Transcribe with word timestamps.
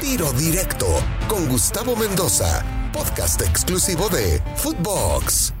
Tiro 0.00 0.32
Directo 0.32 0.86
con 1.28 1.46
Gustavo 1.46 1.94
Mendoza, 1.94 2.64
podcast 2.90 3.42
exclusivo 3.42 4.08
de 4.08 4.40
Footbox. 4.56 5.52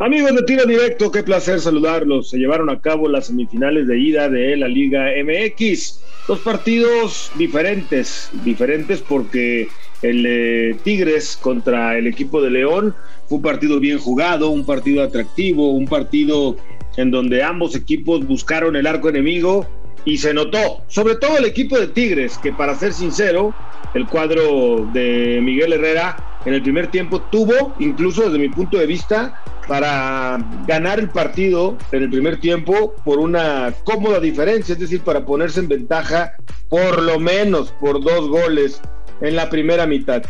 Amigos 0.00 0.34
de 0.34 0.42
Tiro 0.42 0.66
Directo, 0.66 1.10
qué 1.10 1.22
placer 1.22 1.60
saludarlos. 1.60 2.28
Se 2.28 2.36
llevaron 2.36 2.68
a 2.68 2.78
cabo 2.78 3.08
las 3.08 3.28
semifinales 3.28 3.86
de 3.86 3.98
ida 3.98 4.28
de 4.28 4.54
la 4.58 4.68
Liga 4.68 5.06
MX. 5.16 6.00
Dos 6.28 6.40
partidos 6.40 7.30
diferentes, 7.36 8.30
diferentes 8.44 9.00
porque 9.00 9.68
el 10.02 10.78
Tigres 10.84 11.38
contra 11.40 11.96
el 11.96 12.06
equipo 12.06 12.42
de 12.42 12.50
León 12.50 12.94
fue 13.28 13.36
un 13.36 13.42
partido 13.42 13.80
bien 13.80 13.98
jugado, 13.98 14.50
un 14.50 14.66
partido 14.66 15.02
atractivo, 15.02 15.70
un 15.72 15.86
partido 15.86 16.56
en 16.98 17.10
donde 17.10 17.42
ambos 17.42 17.74
equipos 17.74 18.26
buscaron 18.26 18.76
el 18.76 18.86
arco 18.86 19.08
enemigo 19.08 19.66
y 20.04 20.18
se 20.18 20.32
notó, 20.32 20.82
sobre 20.88 21.16
todo 21.16 21.38
el 21.38 21.44
equipo 21.44 21.78
de 21.78 21.88
Tigres, 21.88 22.38
que 22.38 22.52
para 22.52 22.74
ser 22.74 22.92
sincero, 22.92 23.54
el 23.94 24.06
cuadro 24.06 24.88
de 24.92 25.40
Miguel 25.42 25.72
Herrera 25.72 26.40
en 26.44 26.54
el 26.54 26.62
primer 26.62 26.88
tiempo 26.88 27.20
tuvo, 27.20 27.74
incluso 27.78 28.22
desde 28.22 28.38
mi 28.38 28.48
punto 28.48 28.78
de 28.78 28.86
vista, 28.86 29.42
para 29.66 30.38
ganar 30.66 30.98
el 30.98 31.10
partido 31.10 31.76
en 31.92 32.04
el 32.04 32.10
primer 32.10 32.40
tiempo 32.40 32.94
por 33.04 33.18
una 33.18 33.74
cómoda 33.84 34.18
diferencia, 34.18 34.72
es 34.72 34.78
decir, 34.78 35.02
para 35.02 35.24
ponerse 35.26 35.60
en 35.60 35.68
ventaja 35.68 36.34
por 36.68 37.02
lo 37.02 37.18
menos 37.18 37.72
por 37.80 38.02
dos 38.02 38.28
goles 38.28 38.80
en 39.20 39.36
la 39.36 39.50
primera 39.50 39.86
mitad. 39.86 40.22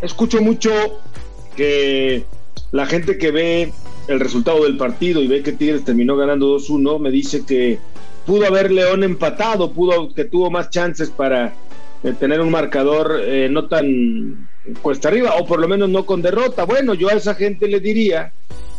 Escucho 0.00 0.40
mucho 0.40 0.70
que 1.54 2.24
la 2.70 2.86
gente 2.86 3.18
que 3.18 3.30
ve 3.30 3.72
el 4.08 4.20
resultado 4.20 4.64
del 4.64 4.76
partido 4.76 5.22
y 5.22 5.28
ve 5.28 5.42
que 5.42 5.52
Tigres 5.52 5.84
terminó 5.84 6.16
ganando 6.16 6.56
2-1, 6.56 6.98
me 6.98 7.10
dice 7.10 7.44
que 7.44 7.78
pudo 8.26 8.46
haber 8.46 8.70
León 8.70 9.04
empatado, 9.04 9.72
pudo 9.72 10.12
que 10.14 10.24
tuvo 10.24 10.50
más 10.50 10.70
chances 10.70 11.10
para 11.10 11.54
eh, 12.02 12.12
tener 12.18 12.40
un 12.40 12.50
marcador 12.50 13.20
eh, 13.20 13.48
no 13.50 13.66
tan 13.66 14.48
cuesta 14.80 15.08
arriba, 15.08 15.34
o 15.38 15.46
por 15.46 15.60
lo 15.60 15.68
menos 15.68 15.88
no 15.88 16.06
con 16.06 16.22
derrota. 16.22 16.64
Bueno, 16.64 16.94
yo 16.94 17.08
a 17.08 17.12
esa 17.12 17.34
gente 17.34 17.68
le 17.68 17.80
diría 17.80 18.32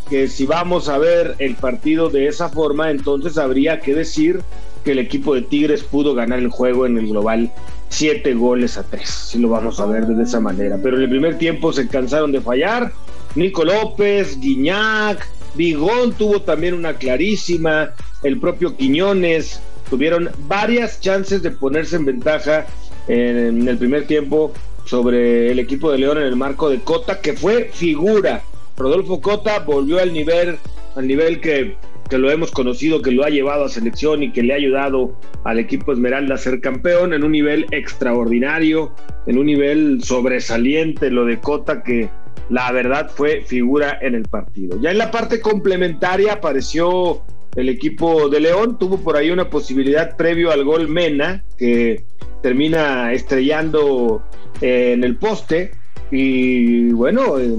que 0.09 0.27
si 0.27 0.45
vamos 0.45 0.89
a 0.89 0.97
ver 0.97 1.35
el 1.39 1.55
partido 1.55 2.09
de 2.09 2.27
esa 2.27 2.49
forma, 2.49 2.91
entonces 2.91 3.37
habría 3.37 3.79
que 3.79 3.93
decir 3.93 4.41
que 4.83 4.91
el 4.91 4.99
equipo 4.99 5.33
de 5.33 5.41
Tigres 5.41 5.83
pudo 5.83 6.13
ganar 6.13 6.39
el 6.39 6.49
juego 6.49 6.85
en 6.85 6.97
el 6.97 7.07
global 7.07 7.51
siete 7.89 8.33
goles 8.33 8.77
a 8.77 8.83
tres, 8.83 9.09
si 9.09 9.39
lo 9.39 9.49
vamos 9.49 9.79
a 9.79 9.85
ver 9.85 10.05
de 10.05 10.23
esa 10.23 10.39
manera. 10.39 10.77
Pero 10.81 10.97
en 10.97 11.03
el 11.03 11.09
primer 11.09 11.37
tiempo 11.37 11.71
se 11.71 11.87
cansaron 11.87 12.31
de 12.31 12.41
fallar. 12.41 12.91
Nico 13.35 13.63
López, 13.63 14.39
Guiñac, 14.39 15.25
Bigón 15.55 16.13
tuvo 16.13 16.41
también 16.41 16.73
una 16.73 16.93
clarísima, 16.95 17.91
el 18.23 18.39
propio 18.39 18.75
Quiñones, 18.75 19.61
tuvieron 19.89 20.29
varias 20.47 20.99
chances 20.99 21.41
de 21.41 21.51
ponerse 21.51 21.95
en 21.97 22.05
ventaja 22.05 22.65
en 23.07 23.67
el 23.67 23.77
primer 23.77 24.07
tiempo 24.07 24.53
sobre 24.85 25.51
el 25.51 25.59
equipo 25.59 25.91
de 25.91 25.99
León 25.99 26.17
en 26.17 26.23
el 26.23 26.35
marco 26.35 26.69
de 26.69 26.79
Cota, 26.79 27.21
que 27.21 27.33
fue 27.33 27.69
figura. 27.73 28.43
Rodolfo 28.77 29.21
Cota 29.21 29.59
volvió 29.59 29.99
al 29.99 30.13
nivel, 30.13 30.57
al 30.95 31.07
nivel 31.07 31.39
que, 31.41 31.75
que 32.09 32.17
lo 32.17 32.31
hemos 32.31 32.51
conocido, 32.51 33.01
que 33.01 33.11
lo 33.11 33.23
ha 33.23 33.29
llevado 33.29 33.65
a 33.65 33.69
selección 33.69 34.23
y 34.23 34.31
que 34.31 34.43
le 34.43 34.53
ha 34.53 34.57
ayudado 34.57 35.15
al 35.43 35.59
equipo 35.59 35.93
Esmeralda 35.93 36.35
a 36.35 36.37
ser 36.37 36.59
campeón 36.59 37.13
en 37.13 37.23
un 37.23 37.31
nivel 37.31 37.65
extraordinario, 37.71 38.93
en 39.27 39.37
un 39.37 39.45
nivel 39.45 40.03
sobresaliente, 40.03 41.11
lo 41.11 41.25
de 41.25 41.39
Cota 41.39 41.83
que 41.83 42.09
la 42.49 42.71
verdad 42.71 43.09
fue 43.13 43.41
figura 43.41 43.97
en 44.01 44.15
el 44.15 44.23
partido. 44.23 44.79
Ya 44.81 44.91
en 44.91 44.97
la 44.97 45.11
parte 45.11 45.39
complementaria 45.41 46.33
apareció 46.33 47.21
el 47.55 47.69
equipo 47.69 48.29
de 48.29 48.39
León, 48.39 48.77
tuvo 48.79 48.97
por 48.97 49.15
ahí 49.15 49.29
una 49.29 49.49
posibilidad 49.49 50.15
previo 50.17 50.51
al 50.51 50.63
gol 50.63 50.87
Mena, 50.87 51.43
que 51.57 52.03
termina 52.41 53.13
estrellando 53.13 54.23
eh, 54.61 54.93
en 54.93 55.03
el 55.03 55.15
poste 55.15 55.71
y 56.11 56.91
bueno, 56.91 57.39
eh, 57.39 57.57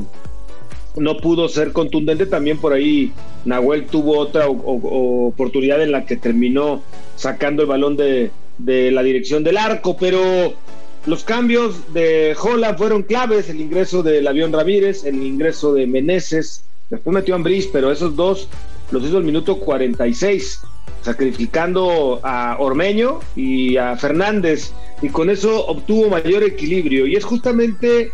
no 0.97 1.17
pudo 1.17 1.49
ser 1.49 1.73
contundente. 1.73 2.27
También 2.27 2.59
por 2.59 2.73
ahí 2.73 3.13
Nahuel 3.45 3.87
tuvo 3.87 4.19
otra 4.19 4.47
oportunidad 4.49 5.83
en 5.83 5.93
la 5.93 6.07
que 6.07 6.17
terminó 6.17 6.83
sacando 7.17 7.63
el 7.63 7.69
balón 7.69 7.97
de, 7.97 8.31
de 8.59 8.91
la 8.91 9.03
dirección 9.03 9.45
del 9.45 9.57
arco, 9.57 9.97
pero 9.97 10.55
los 11.07 11.25
cambios 11.25 11.93
de 11.93 12.35
Jola 12.37 12.75
fueron 12.75 13.03
claves, 13.03 13.49
el 13.51 13.61
ingreso 13.61 14.03
del 14.03 14.27
avión 14.27 14.53
Ramírez, 14.53 15.05
el 15.05 15.23
ingreso 15.23 15.75
de 15.75 15.87
Meneses, 15.87 16.65
después 16.89 17.15
metió 17.15 17.35
a 17.35 17.37
Ambris, 17.37 17.67
pero 17.67 17.93
esos 17.93 18.17
dos 18.17 18.49
los 18.91 19.05
hizo 19.05 19.19
el 19.19 19.25
minuto 19.25 19.59
46, 19.59 20.61
sacrificando 21.03 22.21
a 22.23 22.57
Ormeño 22.59 23.21
y 23.37 23.77
a 23.77 23.97
Fernández, 23.97 24.73
y 25.03 25.09
con 25.09 25.29
eso 25.29 25.67
obtuvo 25.67 26.09
mayor 26.09 26.43
equilibrio. 26.43 27.07
Y 27.07 27.17
es 27.17 27.25
justamente 27.25 28.11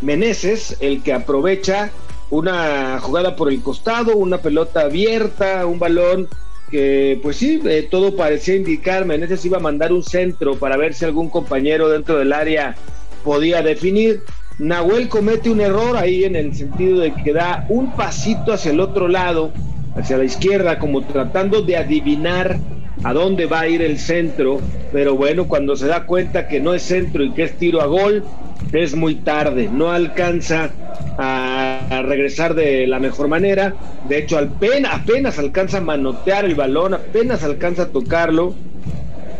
Meneses 0.00 0.76
el 0.80 1.02
que 1.02 1.12
aprovecha 1.12 1.92
una 2.30 2.98
jugada 3.00 3.36
por 3.36 3.52
el 3.52 3.62
costado, 3.62 4.16
una 4.16 4.38
pelota 4.38 4.80
abierta, 4.80 5.66
un 5.66 5.78
balón 5.78 6.28
que 6.72 7.20
pues 7.22 7.36
sí, 7.36 7.60
eh, 7.66 7.86
todo 7.88 8.16
parecía 8.16 8.56
indicar, 8.56 9.04
Meneses 9.04 9.44
iba 9.44 9.58
a 9.58 9.60
mandar 9.60 9.92
un 9.92 10.02
centro 10.02 10.56
para 10.56 10.78
ver 10.78 10.94
si 10.94 11.04
algún 11.04 11.28
compañero 11.28 11.90
dentro 11.90 12.18
del 12.18 12.32
área 12.32 12.74
podía 13.22 13.62
definir. 13.62 14.22
Nahuel 14.58 15.08
comete 15.08 15.50
un 15.50 15.60
error 15.60 15.98
ahí 15.98 16.24
en 16.24 16.34
el 16.34 16.54
sentido 16.54 17.00
de 17.00 17.12
que 17.12 17.34
da 17.34 17.66
un 17.68 17.92
pasito 17.92 18.54
hacia 18.54 18.72
el 18.72 18.80
otro 18.80 19.06
lado, 19.06 19.52
hacia 19.94 20.16
la 20.16 20.24
izquierda, 20.24 20.78
como 20.78 21.02
tratando 21.02 21.60
de 21.60 21.76
adivinar 21.76 22.58
a 23.04 23.12
dónde 23.12 23.44
va 23.46 23.60
a 23.60 23.68
ir 23.68 23.82
el 23.82 23.98
centro, 23.98 24.60
pero 24.92 25.14
bueno, 25.14 25.48
cuando 25.48 25.76
se 25.76 25.86
da 25.88 26.06
cuenta 26.06 26.48
que 26.48 26.60
no 26.60 26.72
es 26.72 26.82
centro 26.82 27.22
y 27.22 27.32
que 27.32 27.42
es 27.42 27.58
tiro 27.58 27.82
a 27.82 27.86
gol, 27.86 28.24
es 28.72 28.94
muy 28.94 29.16
tarde, 29.16 29.68
no 29.70 29.90
alcanza 29.90 30.70
a, 31.18 31.61
regresar 32.02 32.54
de 32.54 32.86
la 32.86 32.98
mejor 32.98 33.28
manera, 33.28 33.74
de 34.08 34.18
hecho 34.18 34.38
apenas, 34.38 34.94
apenas 34.94 35.38
alcanza 35.38 35.78
a 35.78 35.80
manotear 35.82 36.44
el 36.44 36.54
balón, 36.54 36.94
apenas 36.94 37.42
alcanza 37.44 37.82
a 37.82 37.88
tocarlo, 37.88 38.54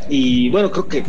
y 0.08 0.50
bueno, 0.50 0.70
creo 0.70 0.88
que 0.88 1.04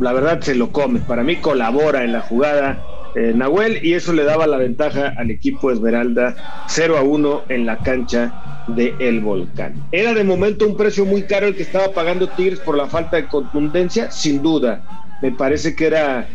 la 0.00 0.12
verdad 0.12 0.40
se 0.40 0.54
lo 0.54 0.72
come, 0.72 1.00
para 1.00 1.22
mí 1.22 1.36
colabora 1.36 2.04
en 2.04 2.12
la 2.12 2.22
jugada 2.22 2.84
eh, 3.14 3.32
Nahuel 3.34 3.84
y 3.84 3.92
eso 3.92 4.12
le 4.14 4.24
daba 4.24 4.46
la 4.46 4.56
ventaja 4.56 5.12
al 5.16 5.30
equipo 5.30 5.70
Esmeralda 5.70 6.64
0 6.68 6.96
a 6.96 7.02
1 7.02 7.42
en 7.50 7.66
la 7.66 7.76
cancha 7.78 8.64
de 8.68 8.94
El 9.00 9.20
Volcán. 9.20 9.74
Era 9.92 10.14
de 10.14 10.24
momento 10.24 10.66
un 10.66 10.76
precio 10.76 11.04
muy 11.04 11.22
caro 11.22 11.46
el 11.46 11.54
que 11.54 11.62
estaba 11.62 11.92
pagando 11.92 12.28
Tigres 12.28 12.60
por 12.60 12.76
la 12.76 12.86
falta 12.86 13.16
de 13.16 13.26
contundencia, 13.26 14.10
sin 14.10 14.42
duda. 14.42 14.82
Me 15.22 15.30
parece 15.30 15.74
que 15.74 15.86
era 15.86 16.28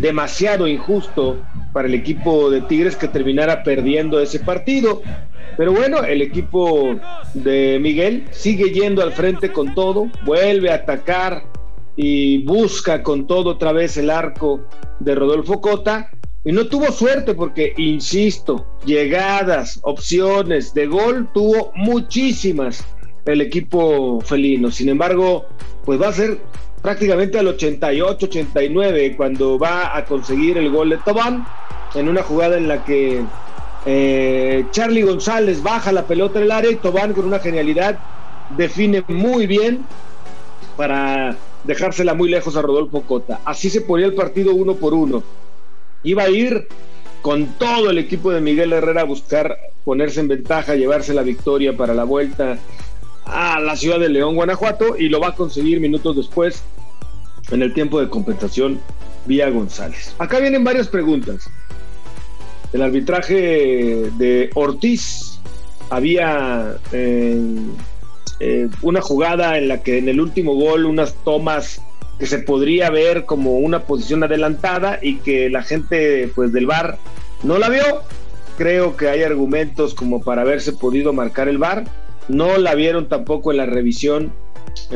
demasiado 0.00 0.66
injusto 0.66 1.42
para 1.72 1.88
el 1.88 1.94
equipo 1.94 2.50
de 2.50 2.62
Tigres 2.62 2.96
que 2.96 3.08
terminara 3.08 3.62
perdiendo 3.62 4.20
ese 4.20 4.38
partido. 4.40 5.02
Pero 5.56 5.72
bueno, 5.72 6.04
el 6.04 6.22
equipo 6.22 6.98
de 7.34 7.78
Miguel 7.80 8.28
sigue 8.30 8.70
yendo 8.70 9.02
al 9.02 9.12
frente 9.12 9.52
con 9.52 9.74
todo, 9.74 10.08
vuelve 10.24 10.70
a 10.70 10.76
atacar 10.76 11.42
y 11.96 12.44
busca 12.44 13.02
con 13.02 13.26
todo 13.26 13.50
otra 13.50 13.72
vez 13.72 13.96
el 13.96 14.08
arco 14.08 14.64
de 15.00 15.16
Rodolfo 15.16 15.60
Cota 15.60 16.10
y 16.44 16.52
no 16.52 16.66
tuvo 16.68 16.92
suerte 16.92 17.34
porque, 17.34 17.74
insisto, 17.76 18.64
llegadas, 18.84 19.80
opciones 19.82 20.72
de 20.72 20.86
gol 20.86 21.28
tuvo 21.34 21.72
muchísimas 21.74 22.84
el 23.32 23.40
equipo 23.40 24.20
felino. 24.20 24.70
Sin 24.70 24.88
embargo, 24.88 25.46
pues 25.84 26.00
va 26.00 26.08
a 26.08 26.12
ser 26.12 26.38
prácticamente 26.82 27.38
al 27.38 27.48
88, 27.48 28.26
89 28.26 29.14
cuando 29.16 29.58
va 29.58 29.96
a 29.96 30.04
conseguir 30.04 30.58
el 30.58 30.70
gol 30.70 30.90
de 30.90 30.98
Tobán 30.98 31.46
en 31.94 32.08
una 32.08 32.22
jugada 32.22 32.56
en 32.56 32.68
la 32.68 32.84
que 32.84 33.22
eh, 33.86 34.64
Charlie 34.70 35.02
González 35.02 35.62
baja 35.62 35.92
la 35.92 36.04
pelota 36.04 36.38
en 36.38 36.44
el 36.44 36.52
área 36.52 36.70
y 36.70 36.76
Tobán 36.76 37.12
con 37.12 37.26
una 37.26 37.38
genialidad 37.38 37.98
define 38.56 39.04
muy 39.08 39.46
bien 39.46 39.84
para 40.76 41.36
dejársela 41.64 42.14
muy 42.14 42.30
lejos 42.30 42.56
a 42.56 42.62
Rodolfo 42.62 43.02
Cota. 43.02 43.40
Así 43.44 43.70
se 43.70 43.80
ponía 43.80 44.06
el 44.06 44.14
partido 44.14 44.54
uno 44.54 44.74
por 44.74 44.94
uno 44.94 45.22
iba 46.02 46.24
a 46.24 46.30
ir 46.30 46.68
con 47.22 47.46
todo 47.58 47.90
el 47.90 47.98
equipo 47.98 48.30
de 48.30 48.40
Miguel 48.40 48.72
Herrera 48.72 49.02
a 49.02 49.04
buscar 49.04 49.56
ponerse 49.84 50.20
en 50.20 50.28
ventaja, 50.28 50.74
llevarse 50.74 51.14
la 51.14 51.22
victoria 51.22 51.76
para 51.76 51.94
la 51.94 52.04
vuelta 52.04 52.58
a 53.28 53.60
la 53.60 53.76
ciudad 53.76 54.00
de 54.00 54.08
León, 54.08 54.34
Guanajuato, 54.34 54.96
y 54.96 55.08
lo 55.08 55.20
va 55.20 55.28
a 55.28 55.34
conseguir 55.34 55.80
minutos 55.80 56.16
después 56.16 56.62
en 57.50 57.62
el 57.62 57.72
tiempo 57.72 58.00
de 58.00 58.08
compensación 58.08 58.80
vía 59.26 59.50
González. 59.50 60.14
Acá 60.18 60.40
vienen 60.40 60.64
varias 60.64 60.88
preguntas. 60.88 61.48
El 62.72 62.82
arbitraje 62.82 64.10
de 64.16 64.50
Ortiz 64.54 65.40
había 65.90 66.76
eh, 66.92 67.56
eh, 68.40 68.68
una 68.82 69.00
jugada 69.00 69.56
en 69.58 69.68
la 69.68 69.82
que 69.82 69.98
en 69.98 70.08
el 70.08 70.20
último 70.20 70.54
gol 70.54 70.84
unas 70.84 71.14
tomas 71.24 71.80
que 72.18 72.26
se 72.26 72.38
podría 72.38 72.90
ver 72.90 73.24
como 73.24 73.58
una 73.58 73.84
posición 73.84 74.22
adelantada 74.24 74.98
y 75.00 75.16
que 75.16 75.48
la 75.50 75.62
gente 75.62 76.30
pues 76.34 76.52
del 76.52 76.66
VAR 76.66 76.98
no 77.42 77.58
la 77.58 77.68
vio. 77.68 78.02
Creo 78.56 78.96
que 78.96 79.08
hay 79.08 79.22
argumentos 79.22 79.94
como 79.94 80.20
para 80.20 80.42
haberse 80.42 80.72
podido 80.72 81.12
marcar 81.12 81.48
el 81.48 81.58
VAR. 81.58 81.84
No 82.28 82.58
la 82.58 82.74
vieron 82.74 83.08
tampoco 83.08 83.50
en 83.50 83.58
la 83.58 83.66
revisión 83.66 84.32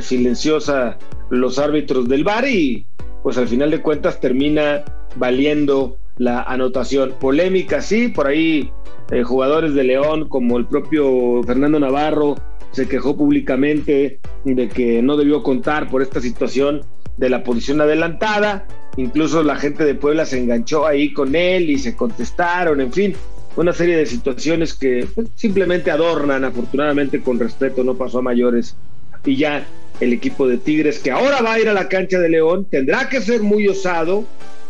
silenciosa 0.01 0.99
los 1.31 1.59
árbitros 1.59 2.09
del 2.09 2.25
VAR 2.25 2.47
y 2.47 2.87
pues 3.23 3.39
al 3.39 3.49
final 3.49 3.71
de 3.71 3.81
cuentas 3.81 4.21
termina 4.21 4.85
valiendo 5.17 5.97
la 6.19 6.43
anotación. 6.43 7.15
Polémica, 7.19 7.81
sí, 7.81 8.09
por 8.09 8.27
ahí 8.27 8.71
eh, 9.11 9.23
jugadores 9.23 9.75
de 9.75 9.85
León 9.85 10.29
como 10.29 10.59
el 10.59 10.67
propio 10.67 11.43
Fernando 11.45 11.81
Navarro 11.81 12.37
se 12.73 12.89
quejó 12.89 13.17
públicamente 13.17 14.21
de 14.45 14.69
que 14.69 15.03
no 15.03 15.17
debió 15.17 15.43
contar 15.43 15.89
por 15.89 16.03
esta 16.03 16.21
situación 16.21 16.83
de 17.17 17.29
la 17.29 17.45
posición 17.45 17.81
adelantada. 17.81 18.67
Incluso 18.97 19.43
la 19.43 19.57
gente 19.57 19.85
de 19.85 19.95
Puebla 19.95 20.27
se 20.27 20.39
enganchó 20.39 20.87
ahí 20.87 21.13
con 21.13 21.35
él 21.35 21.71
y 21.71 21.79
se 21.79 21.95
contestaron, 21.97 22.81
en 22.81 22.93
fin, 22.93 23.15
una 23.57 23.73
serie 23.73 23.97
de 23.97 24.07
situaciones 24.07 24.75
que 24.75 25.07
pues, 25.15 25.29
simplemente 25.35 25.91
adornan, 25.91 26.45
afortunadamente 26.45 27.21
con 27.21 27.39
respeto, 27.39 27.85
no 27.85 27.95
pasó 27.95 28.19
a 28.19 28.23
mayores. 28.23 28.77
Y 29.25 29.37
ya 29.37 29.67
el 30.01 30.13
equipo 30.13 30.49
de 30.49 30.59
Tigres, 30.59 30.99
que 30.99 31.11
ahora 31.11 31.43
va 31.43 31.55
a 31.55 31.61
ir 31.61 31.69
a 31.69 31.73
la 31.73 31.89
cancha 31.89 32.19
de 32.19 32.29
León, 32.29 32.67
tendrá 32.71 33.09
que 33.09 33.21
ser 33.21 33.43
muy 33.43 33.69
osado. 33.69 34.25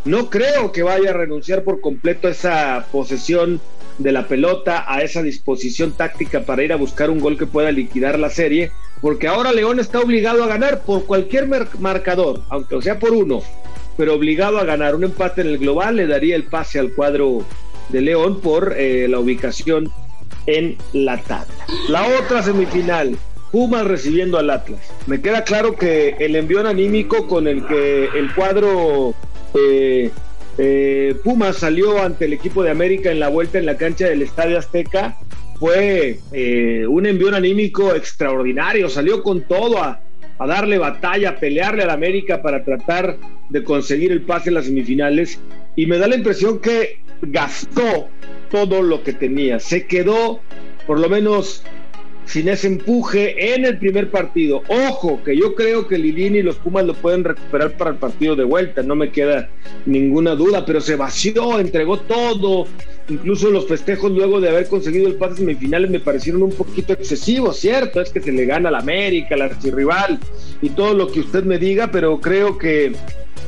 No 0.05 0.31
creo 0.31 0.73
que 0.73 0.83
vaya 0.83 1.11
a 1.11 1.15
renunciar 1.15 1.63
por 1.63 1.81
completo 1.81 2.27
a 2.27 2.33
esa 2.33 2.87
posesión 2.91 3.61
de 3.99 4.13
la 4.13 4.27
pelota, 4.27 4.85
a 4.93 5.03
esa 5.03 5.23
disposición 5.23 5.93
táctica 5.93 6.41
para 6.41 6.63
ir 6.63 6.73
a 6.73 6.77
buscar 6.77 7.11
un 7.11 7.21
gol 7.21 7.39
que 7.39 7.47
pueda 7.47 7.71
liquidar 7.71 8.19
la 8.19 8.31
serie, 8.31 8.73
porque 9.01 9.29
ahora 9.29 9.53
León 9.53 9.81
está 9.81 10.01
obligado 10.01 10.43
a 10.43 10.49
ganar 10.49 10.83
por 10.83 11.05
cualquier 11.05 11.47
marcador, 11.79 12.43
aunque 12.49 12.81
sea 12.83 12.99
por 12.99 13.13
uno, 13.13 13.43
pero 13.97 14.15
obligado 14.15 14.59
a 14.59 14.65
ganar. 14.65 14.95
Un 14.95 15.05
empate 15.05 15.43
en 15.43 15.49
el 15.49 15.59
global 15.59 15.97
le 15.97 16.07
daría 16.07 16.37
el 16.37 16.45
pase 16.45 16.79
al 16.79 16.93
cuadro 16.95 17.45
de 17.93 18.01
León 18.01 18.41
por 18.41 18.75
eh, 18.77 19.07
la 19.09 19.21
ubicación 19.21 19.91
en 20.47 20.77
la 20.93 21.19
tabla. 21.19 21.55
La 21.89 22.07
otra 22.19 22.43
semifinal, 22.43 23.17
Pumas 23.53 23.87
recibiendo 23.87 24.39
al 24.39 24.51
Atlas. 24.51 24.81
Me 25.07 25.21
queda 25.21 25.45
claro 25.45 25.77
que 25.77 26.17
el 26.19 26.35
envión 26.37 26.67
anímico 26.67 27.29
con 27.29 27.47
el 27.47 27.67
que 27.67 28.09
el 28.15 28.35
cuadro 28.35 29.15
eh, 29.55 30.11
eh, 30.57 31.15
Pumas 31.23 31.59
salió 31.59 32.03
ante 32.03 32.25
el 32.25 32.33
equipo 32.33 32.63
de 32.63 32.71
América 32.71 33.11
en 33.11 33.21
la 33.21 33.29
vuelta 33.29 33.59
en 33.59 33.67
la 33.67 33.77
cancha 33.77 34.07
del 34.07 34.23
Estadio 34.23 34.59
Azteca 34.59 35.19
fue 35.61 36.19
un 36.89 37.07
envío 37.07 37.33
anímico 37.33 37.95
extraordinario, 37.95 38.89
salió 38.89 39.23
con 39.23 39.43
todo 39.43 39.79
a, 39.79 40.01
darle 40.39 40.79
batalla, 40.79 41.31
a 41.31 41.37
pelearle 41.37 41.85
al 41.85 41.91
América 41.91 42.43
para 42.43 42.65
tratar 42.65 43.17
de 43.49 43.65
conseguir 43.65 44.13
el 44.13 44.23
pase 44.23 44.51
en 44.51 44.55
las 44.55 44.67
semifinales. 44.67 45.41
Y 45.77 45.87
me 45.87 45.99
da 45.99 46.09
la 46.09 46.17
impresión 46.17 46.61
que 46.61 47.01
gastó 47.23 48.09
todo 48.51 48.83
lo 48.83 49.03
que 49.03 49.13
tenía, 49.13 49.59
se 49.59 49.87
quedó 49.87 50.41
por 50.87 50.99
lo 51.01 51.09
menos 51.09 51.65
sin 52.25 52.49
ese 52.49 52.67
empuje 52.67 53.55
en 53.55 53.65
el 53.65 53.79
primer 53.79 54.11
partido. 54.11 54.63
Ojo, 54.69 55.23
que 55.25 55.37
yo 55.37 55.55
creo 55.55 55.87
que 55.87 55.99
Lilini 55.99 56.39
y 56.39 56.43
los 56.43 56.57
Pumas 56.57 56.85
lo 56.85 56.95
pueden 56.95 57.25
recuperar 57.25 57.77
para 57.77 57.91
el 57.91 57.97
partido 57.97 58.37
de 58.37 58.45
vuelta, 58.45 58.83
no 58.83 58.95
me 58.95 59.11
queda 59.11 59.49
ninguna 59.87 60.35
duda, 60.35 60.65
pero 60.65 60.81
se 60.81 60.97
vació, 60.97 61.59
entregó 61.59 61.99
todo. 61.99 62.67
Incluso 63.09 63.51
los 63.51 63.67
festejos 63.67 64.13
luego 64.13 64.41
de 64.41 64.49
haber 64.49 64.69
conseguido 64.69 65.09
el 65.09 65.15
pase 65.15 65.37
semifinales 65.37 65.91
me 65.91 66.01
parecieron 66.01 66.43
un 66.43 66.53
poquito 66.53 66.93
excesivos, 66.93 67.59
cierto, 67.59 68.01
es 68.01 68.11
que 68.11 68.21
se 68.21 68.33
le 68.33 68.47
gana 68.47 68.69
a 68.69 68.73
la 68.73 68.79
América, 68.79 69.35
al 69.35 69.43
archirrival 69.43 70.19
y 70.63 70.71
todo 70.71 70.95
lo 70.95 71.11
que 71.11 71.21
usted 71.21 71.45
me 71.45 71.59
diga, 71.59 71.91
pero 71.91 72.21
creo 72.21 72.57
que 72.57 72.93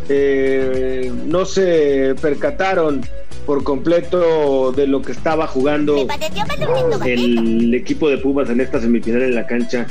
eh, 0.09 1.11
no 1.27 1.44
se 1.47 2.15
percataron 2.20 3.00
por 3.46 3.64
completo 3.64 4.73
de 4.73 4.87
lo 4.87 5.02
que 5.02 5.12
estaba 5.12 5.46
jugando 5.46 6.06
el 7.05 7.75
equipo 7.75 8.08
de 8.08 8.19
Pumas 8.19 8.50
en 8.50 8.61
esta 8.61 8.81
semifinal 8.81 9.23
en 9.23 9.35
la 9.35 9.46
cancha 9.46 9.87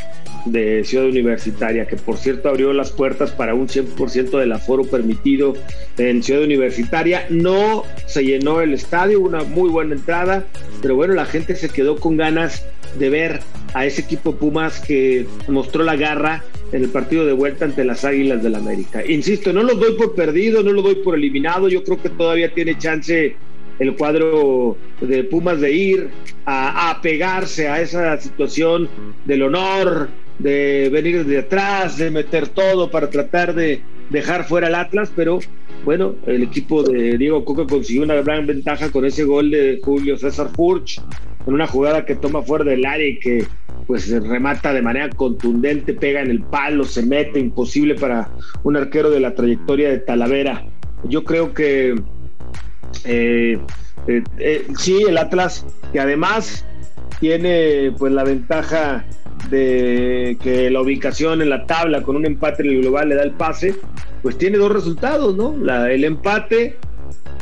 de 0.45 0.83
Ciudad 0.83 1.07
Universitaria, 1.07 1.87
que 1.87 1.95
por 1.95 2.17
cierto 2.17 2.49
abrió 2.49 2.73
las 2.73 2.91
puertas 2.91 3.31
para 3.31 3.53
un 3.53 3.67
100% 3.67 4.37
del 4.39 4.51
aforo 4.51 4.83
permitido 4.83 5.53
en 5.97 6.21
Ciudad 6.21 6.43
Universitaria. 6.43 7.25
No 7.29 7.83
se 8.05 8.23
llenó 8.23 8.61
el 8.61 8.73
estadio, 8.73 9.21
una 9.21 9.43
muy 9.43 9.69
buena 9.69 9.95
entrada, 9.95 10.43
pero 10.81 10.95
bueno, 10.95 11.13
la 11.13 11.25
gente 11.25 11.55
se 11.55 11.69
quedó 11.69 11.97
con 11.97 12.17
ganas 12.17 12.65
de 12.99 13.09
ver 13.09 13.39
a 13.73 13.85
ese 13.85 14.01
equipo 14.01 14.35
Pumas 14.35 14.79
que 14.79 15.25
mostró 15.47 15.83
la 15.83 15.95
garra 15.95 16.43
en 16.71 16.83
el 16.83 16.89
partido 16.89 17.25
de 17.25 17.33
vuelta 17.33 17.65
ante 17.65 17.83
las 17.83 18.03
Águilas 18.03 18.41
del 18.41 18.53
la 18.53 18.57
América. 18.59 19.05
Insisto, 19.05 19.53
no 19.53 19.63
lo 19.63 19.75
doy 19.75 19.93
por 19.93 20.15
perdido, 20.15 20.63
no 20.63 20.71
lo 20.71 20.81
doy 20.81 20.95
por 20.95 21.15
eliminado, 21.15 21.69
yo 21.69 21.83
creo 21.83 22.01
que 22.01 22.09
todavía 22.09 22.53
tiene 22.53 22.77
chance 22.77 23.35
el 23.79 23.95
cuadro 23.95 24.77
de 25.01 25.23
Pumas 25.23 25.59
de 25.59 25.71
ir 25.71 26.09
a, 26.45 26.91
a 26.91 27.01
pegarse 27.01 27.67
a 27.67 27.81
esa 27.81 28.17
situación 28.19 28.87
del 29.25 29.43
honor, 29.43 30.09
de 30.39 30.89
venir 30.91 31.25
de 31.25 31.39
atrás, 31.39 31.97
de 31.97 32.11
meter 32.11 32.47
todo 32.49 32.89
para 32.89 33.09
tratar 33.09 33.53
de 33.53 33.81
dejar 34.09 34.45
fuera 34.45 34.67
al 34.67 34.75
Atlas, 34.75 35.11
pero 35.15 35.39
bueno, 35.85 36.15
el 36.25 36.43
equipo 36.43 36.83
de 36.83 37.17
Diego 37.17 37.43
Coca 37.43 37.65
consiguió 37.65 38.03
una 38.03 38.15
gran 38.15 38.45
ventaja 38.47 38.91
con 38.91 39.05
ese 39.05 39.23
gol 39.23 39.51
de 39.51 39.79
Julio 39.83 40.17
César 40.17 40.49
Furch, 40.55 41.01
en 41.45 41.53
una 41.53 41.67
jugada 41.67 42.05
que 42.05 42.15
toma 42.15 42.41
fuera 42.41 42.63
del 42.63 42.85
área 42.85 43.07
y 43.07 43.19
que 43.19 43.45
pues 43.87 44.09
remata 44.09 44.73
de 44.73 44.81
manera 44.81 45.09
contundente, 45.09 45.93
pega 45.93 46.21
en 46.21 46.31
el 46.31 46.41
palo, 46.41 46.83
se 46.85 47.03
mete, 47.03 47.39
imposible 47.39 47.95
para 47.95 48.31
un 48.63 48.77
arquero 48.77 49.09
de 49.09 49.19
la 49.19 49.35
trayectoria 49.35 49.89
de 49.89 49.99
Talavera. 49.99 50.65
Yo 51.03 51.23
creo 51.23 51.53
que 51.53 51.95
eh, 53.05 53.59
eh, 54.07 54.23
eh, 54.37 54.67
sí, 54.77 55.03
el 55.07 55.17
Atlas, 55.17 55.65
que 55.91 55.99
además 55.99 56.65
tiene 57.19 57.93
pues 57.97 58.13
la 58.13 58.23
ventaja 58.23 59.05
de 59.49 60.37
que 60.41 60.69
la 60.69 60.81
ubicación 60.81 61.41
en 61.41 61.49
la 61.49 61.65
tabla 61.65 62.01
con 62.01 62.15
un 62.15 62.25
empate 62.25 62.63
en 62.63 62.69
el 62.69 62.81
global 62.81 63.09
le 63.09 63.15
da 63.15 63.23
el 63.23 63.31
pase, 63.31 63.75
pues 64.21 64.37
tiene 64.37 64.57
dos 64.57 64.71
resultados, 64.71 65.35
¿no? 65.35 65.55
El 65.85 66.03
empate 66.03 66.77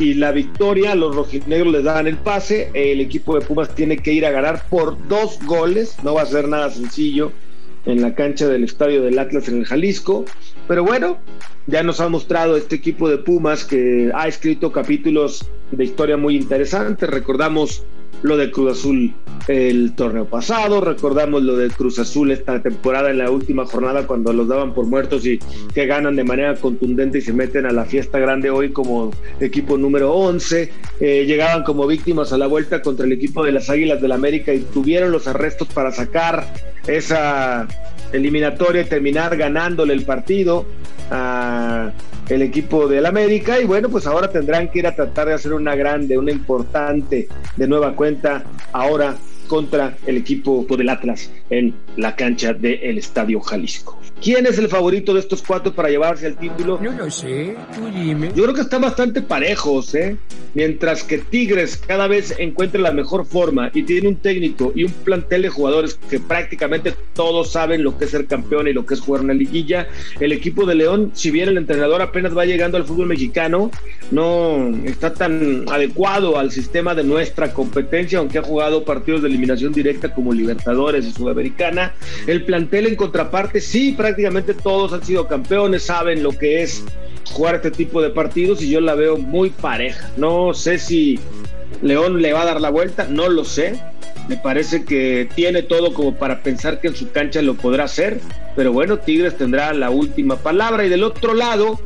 y 0.01 0.15
la 0.15 0.31
victoria, 0.31 0.95
los 0.95 1.15
rojinegros 1.15 1.71
les 1.71 1.83
dan 1.83 2.07
el 2.07 2.18
pase, 2.18 2.71
el 2.74 3.00
equipo 3.00 3.38
de 3.38 3.45
Pumas 3.45 3.75
tiene 3.75 3.98
que 3.98 4.12
ir 4.12 4.25
a 4.25 4.31
ganar 4.31 4.63
por 4.68 4.98
dos 5.07 5.38
goles, 5.45 5.95
no 6.03 6.15
va 6.15 6.24
a 6.24 6.25
ser 6.25 6.48
nada 6.48 6.71
sencillo 6.71 7.31
en 7.86 8.01
la 8.01 8.15
cancha 8.15 8.48
del 8.48 8.63
estadio 8.63 9.03
del 9.03 9.19
Atlas 9.19 9.48
en 9.48 9.59
el 9.59 9.65
Jalisco, 9.65 10.25
pero 10.68 10.83
bueno, 10.83 11.19
ya 11.68 11.83
nos 11.83 12.00
ha 12.00 12.09
mostrado 12.09 12.57
este 12.57 12.75
equipo 12.75 13.09
de 13.09 13.19
Pumas 13.19 13.63
que 13.63 14.12
ha 14.15 14.27
escrito 14.27 14.71
capítulos 14.71 15.48
de 15.69 15.83
historia 15.83 16.18
muy 16.18 16.36
interesantes, 16.36 17.07
recordamos 17.07 17.83
lo 18.22 18.38
de 18.38 18.52
Cruz 18.52 18.80
Azul 18.80 19.13
el 19.48 19.94
torneo 19.96 20.25
pasado, 20.25 20.81
recordamos 20.81 21.42
lo 21.42 21.58
de 21.58 21.69
Cruz 21.69 21.98
Azul 22.00 22.31
esta 22.31 22.62
temporada 22.62 23.10
en 23.10 23.18
la 23.18 23.31
última 23.31 23.66
jornada 23.66 24.06
cuando 24.06 24.31
los 24.34 24.48
daban 24.48 24.74
por 24.74 24.86
muertos 24.86 25.25
y 25.25 25.40
que 25.74 25.88
ganan 25.88 26.16
de 26.16 26.24
manera 26.24 26.56
contundente 26.56 27.18
y 27.18 27.22
se 27.22 27.34
meten 27.34 27.66
a 27.66 27.72
la 27.72 27.86
fiesta 27.86 28.19
grande 28.19 28.52
hoy 28.52 28.72
como 28.72 29.12
equipo 29.39 29.77
número 29.77 30.13
11, 30.13 30.72
eh, 31.00 31.25
llegaban 31.25 31.63
como 31.63 31.88
víctimas 31.88 32.32
a 32.34 32.38
la 32.38 32.48
vuelta 32.48 32.82
contra 32.82 33.06
el 33.06 33.12
equipo 33.13 33.44
de 33.44 33.51
las 33.51 33.70
Águilas 33.70 34.01
del 34.01 34.12
América 34.12 34.53
y 34.53 34.60
tuvieron 34.60 35.12
los 35.12 35.27
arrestos 35.27 35.68
para 35.70 35.91
sacar 35.91 36.46
esa 36.88 37.68
eliminatoria 38.13 38.82
y 38.82 38.86
terminar 38.86 39.38
ganándole 39.38 39.94
el 39.94 40.06
partido 40.06 40.65
a 41.10 41.91
el 42.32 42.42
equipo 42.42 42.88
del 42.88 43.06
América 43.06 43.60
y 43.60 43.66
bueno, 43.66 43.90
pues 43.90 44.08
ahora 44.08 44.32
tendrán 44.32 44.70
que 44.70 44.80
ir 44.80 44.88
a 44.88 44.96
tratar 44.96 45.28
de 45.28 45.34
hacer 45.34 45.54
una 45.54 45.76
grande, 45.76 46.18
una 46.18 46.32
importante 46.32 47.28
de 47.58 47.68
nueva 47.68 47.94
cuenta 47.94 48.44
ahora 48.72 49.18
contra 49.48 49.98
el 50.06 50.16
equipo 50.18 50.66
del 50.78 50.88
Atlas 50.88 51.30
en 51.50 51.76
la 51.98 52.16
cancha 52.16 52.54
del 52.54 52.98
Estadio 52.98 53.42
Jalisco. 53.42 54.00
¿Quién 54.22 54.46
es 54.46 54.60
el 54.60 54.68
favorito 54.68 55.16
de 55.16 55.20
estos 55.20 55.42
cuatro 55.42 55.74
para 55.74 55.90
llevarse 55.90 56.28
el 56.28 56.36
título? 56.38 56.80
No 56.80 56.92
lo 56.92 57.10
sé, 57.10 57.56
tú 57.74 57.88
dime. 57.88 58.32
Yo 58.36 58.44
creo 58.44 58.54
que 58.54 58.62
están 58.62 58.82
bastante 58.82 59.24
parejos, 59.24 59.96
¿eh? 59.96 60.16
Mientras 60.54 61.04
que 61.04 61.18
Tigres 61.18 61.75
cada 61.75 62.08
vez 62.08 62.36
encuentra 62.38 62.80
la 62.80 62.92
mejor 62.92 63.25
forma 63.25 63.72
y 63.74 63.82
tiene 63.82 64.10
un 64.10 64.18
técnico 64.18 64.74
y 64.75 64.84
un 64.84 64.92
plantel 64.92 65.42
de 65.44 65.50
jugadores 65.50 65.98
que 66.08 66.20
prácticamente 66.20 66.94
todos 67.16 67.51
saben 67.51 67.84
lo 67.84 67.98
que 67.98 68.06
es 68.06 68.12
ser 68.12 68.28
campeón 68.28 68.68
y 68.68 68.74
lo 68.74 68.86
que 68.86 68.94
es 68.94 69.00
jugar 69.00 69.24
una 69.24 69.34
liguilla, 69.34 69.88
el 70.20 70.34
equipo 70.34 70.68
de 70.68 70.75
León, 70.75 71.12
si 71.16 71.32
bien 71.32 71.50
el 71.50 71.58
entrenador 71.58 72.01
apenas 72.04 72.38
va 72.38 72.46
llegando 72.46 72.78
al 72.78 72.84
fútbol 72.84 73.08
mexicano, 73.08 73.72
no 74.12 74.72
está 74.86 75.13
tan 75.16 75.66
adecuado 75.70 76.38
al 76.38 76.51
sistema 76.51 76.94
de 76.94 77.06
nuestra 77.06 77.54
competencia, 77.54 78.20
aunque 78.20 78.38
ha 78.38 78.44
jugado 78.44 78.86
partidos 78.86 79.24
de 79.24 79.30
eliminación 79.30 79.74
directa 79.74 80.13
como 80.13 80.32
Libertadores 80.32 81.08
y 81.08 81.12
Sudamericana. 81.12 81.96
El 82.28 82.44
plantel 82.46 82.88
en 82.88 82.96
contraparte 82.96 83.62
sí, 83.62 83.94
prácticamente 83.94 84.11
prácticamente 84.12 84.53
todos 84.53 84.91
han 84.91 85.06
sido 85.06 85.25
campeones, 85.25 85.84
saben 85.84 86.22
lo 86.22 86.32
que 86.38 86.62
es 86.62 86.84
jugar 87.32 87.56
este 87.56 87.72
tipo 87.72 88.01
de 88.01 88.10
partidos 88.10 88.62
y 88.62 88.70
yo 88.70 88.82
la 88.82 88.94
veo 88.94 89.15
muy 89.15 89.51
pareja. 89.51 90.12
No 90.18 90.53
sé 90.53 90.80
si 90.80 91.18
León 91.82 92.22
le 92.22 92.34
va 92.34 92.41
a 92.41 92.46
dar 92.46 92.60
la 92.60 92.70
vuelta, 92.70 93.08
no 93.10 93.30
lo 93.30 93.46
sé. 93.46 93.80
Me 94.27 94.36
parece 94.36 94.84
que 94.84 95.30
tiene 95.34 95.63
todo 95.63 95.94
como 95.94 96.13
para 96.13 96.44
pensar 96.44 96.82
que 96.82 96.89
en 96.89 96.96
su 96.98 97.10
cancha 97.12 97.41
lo 97.41 97.53
podrá 97.53 97.86
hacer, 97.86 98.20
pero 98.53 98.74
bueno, 98.74 98.98
Tigres 98.98 99.38
tendrá 99.38 99.72
la 99.74 99.89
última 99.91 100.36
palabra 100.36 100.86
y 100.86 100.89
del 100.89 101.06
otro 101.06 101.34
lado, 101.34 101.80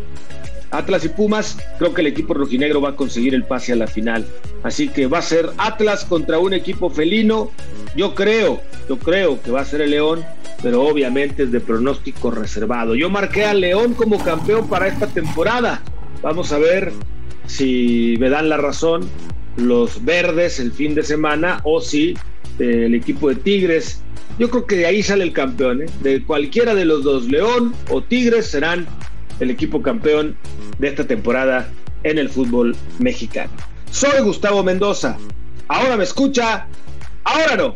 Atlas 0.71 1.05
y 1.05 1.09
Pumas, 1.09 1.59
creo 1.77 1.93
que 1.93 2.01
el 2.01 2.07
equipo 2.07 2.33
rojinegro 2.33 2.81
va 2.81 2.89
a 2.89 2.95
conseguir 2.95 3.35
el 3.35 3.43
pase 3.43 3.73
a 3.73 3.75
la 3.75 3.85
final. 3.85 4.25
Así 4.63 4.87
que 4.87 5.05
va 5.05 5.19
a 5.19 5.21
ser 5.21 5.51
Atlas 5.59 6.05
contra 6.05 6.39
un 6.39 6.55
equipo 6.55 6.89
felino. 6.89 7.51
Yo 7.95 8.15
creo, 8.15 8.61
yo 8.89 8.97
creo 8.97 9.39
que 9.43 9.51
va 9.51 9.61
a 9.61 9.65
ser 9.65 9.81
el 9.81 9.91
León 9.91 10.25
pero 10.65 10.81
obviamente 10.81 11.43
es 11.43 11.51
de 11.51 11.59
pronóstico 11.59 12.31
reservado. 12.31 12.95
Yo 12.95 13.07
marqué 13.07 13.45
a 13.45 13.53
León 13.53 13.93
como 13.93 14.17
campeón 14.23 14.67
para 14.67 14.87
esta 14.87 15.05
temporada. 15.05 15.83
Vamos 16.23 16.51
a 16.51 16.57
ver 16.57 16.91
si 17.45 18.15
me 18.19 18.31
dan 18.31 18.49
la 18.49 18.57
razón 18.57 19.07
los 19.57 20.03
verdes 20.03 20.59
el 20.59 20.71
fin 20.71 20.95
de 20.95 21.03
semana 21.03 21.61
o 21.65 21.81
si 21.81 22.15
eh, 22.57 22.85
el 22.87 22.95
equipo 22.95 23.29
de 23.29 23.35
Tigres. 23.35 24.01
Yo 24.39 24.49
creo 24.49 24.65
que 24.65 24.77
de 24.77 24.87
ahí 24.87 25.03
sale 25.03 25.23
el 25.23 25.33
campeón. 25.33 25.83
¿eh? 25.83 25.85
De 26.01 26.23
cualquiera 26.23 26.73
de 26.73 26.85
los 26.85 27.03
dos, 27.03 27.25
León 27.25 27.75
o 27.91 28.01
Tigres, 28.01 28.47
serán 28.47 28.87
el 29.39 29.51
equipo 29.51 29.83
campeón 29.83 30.35
de 30.79 30.87
esta 30.87 31.05
temporada 31.05 31.69
en 32.01 32.17
el 32.17 32.27
fútbol 32.27 32.75
mexicano. 32.97 33.51
Soy 33.91 34.19
Gustavo 34.21 34.63
Mendoza. 34.63 35.15
Ahora 35.67 35.95
me 35.95 36.05
escucha, 36.05 36.65
ahora 37.23 37.55
no. 37.55 37.75